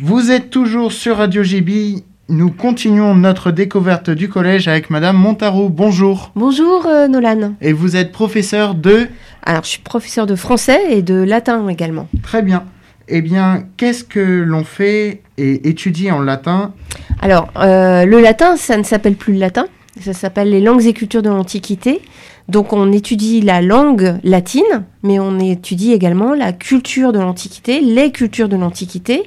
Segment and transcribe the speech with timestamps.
[0.00, 2.02] Vous êtes toujours sur Radio GB.
[2.28, 5.68] Nous continuons notre découverte du collège avec Madame Montaro.
[5.68, 6.32] Bonjour.
[6.34, 7.54] Bonjour euh, Nolan.
[7.60, 9.06] Et vous êtes professeur de
[9.44, 12.08] Alors je suis professeur de français et de latin également.
[12.24, 12.64] Très bien.
[13.06, 16.72] Eh bien, qu'est-ce que l'on fait et étudie en latin?
[17.20, 19.66] Alors euh, le latin, ça ne s'appelle plus le latin,
[20.00, 22.00] ça s'appelle les langues et cultures de l'Antiquité.
[22.48, 28.12] Donc on étudie la langue latine, mais on étudie également la culture de l'Antiquité, les
[28.12, 29.22] cultures de l'Antiquité,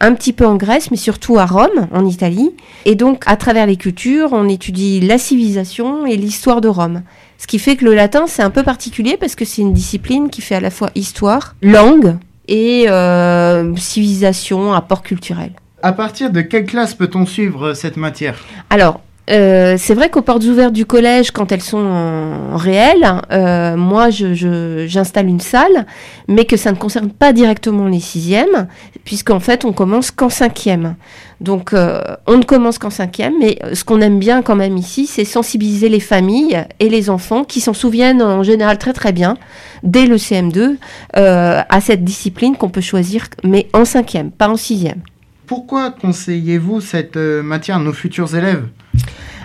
[0.00, 2.50] un petit peu en Grèce, mais surtout à Rome, en Italie.
[2.84, 7.02] Et donc à travers les cultures, on étudie la civilisation et l'histoire de Rome.
[7.38, 10.28] Ce qui fait que le latin, c'est un peu particulier parce que c'est une discipline
[10.28, 12.16] qui fait à la fois histoire, langue
[12.48, 15.52] et euh, civilisation, apport culturel.
[15.82, 18.44] À partir de quelle classe peut-on suivre cette matière?
[18.70, 19.00] Alors,
[19.30, 24.08] euh, c'est vrai qu'aux portes ouvertes du collège, quand elles sont en réel, euh, moi
[24.10, 25.86] j'installe une salle,
[26.28, 28.68] mais que ça ne concerne pas directement les sixièmes,
[29.04, 30.96] puisqu'en fait on commence qu'en cinquième.
[31.40, 35.06] Donc euh, on ne commence qu'en cinquième, mais ce qu'on aime bien quand même ici,
[35.06, 39.36] c'est sensibiliser les familles et les enfants qui s'en souviennent en général très très bien,
[39.82, 40.76] dès le CM2,
[41.14, 45.00] à cette discipline qu'on peut choisir, mais en cinquième, pas en sixième.
[45.46, 48.64] Pourquoi conseillez-vous cette matière à nos futurs élèves?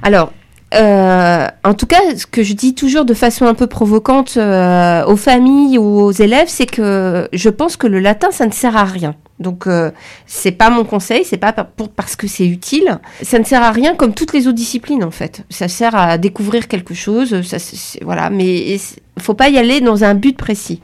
[0.04, 0.32] Alors,
[0.73, 5.06] euh, en tout cas, ce que je dis toujours de façon un peu provocante euh,
[5.06, 8.76] aux familles ou aux élèves, c'est que je pense que le latin, ça ne sert
[8.76, 9.16] à rien.
[9.40, 9.92] Donc, euh,
[10.26, 13.00] c'est pas mon conseil, c'est pas pour, parce que c'est utile.
[13.22, 15.44] Ça ne sert à rien comme toutes les autres disciplines, en fait.
[15.50, 17.58] Ça sert à découvrir quelque chose, ça,
[18.02, 18.30] voilà.
[18.30, 18.80] Mais il
[19.22, 20.81] faut pas y aller dans un but précis.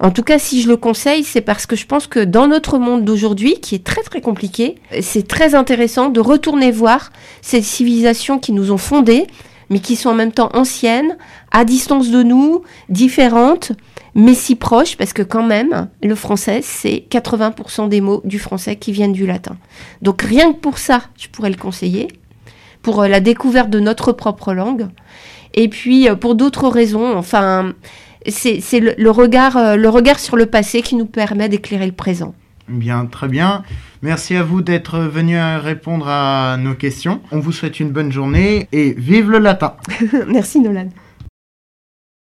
[0.00, 2.78] En tout cas, si je le conseille, c'est parce que je pense que dans notre
[2.78, 7.10] monde d'aujourd'hui, qui est très très compliqué, c'est très intéressant de retourner voir
[7.42, 9.26] ces civilisations qui nous ont fondées,
[9.70, 11.16] mais qui sont en même temps anciennes,
[11.50, 13.72] à distance de nous, différentes,
[14.14, 18.76] mais si proches, parce que quand même, le français, c'est 80% des mots du français
[18.76, 19.56] qui viennent du latin.
[20.02, 22.08] Donc rien que pour ça, je pourrais le conseiller,
[22.82, 24.88] pour euh, la découverte de notre propre langue.
[25.54, 27.72] Et puis, euh, pour d'autres raisons, enfin,
[28.28, 32.34] c'est le, regard, euh, le regard sur le passé qui nous permet d'éclairer le présent.
[32.68, 33.62] Bien, très bien.
[34.02, 37.20] Merci à vous d'être venu répondre à nos questions.
[37.30, 39.74] On vous souhaite une bonne journée et vive le latin.
[40.28, 40.88] Merci Nolan.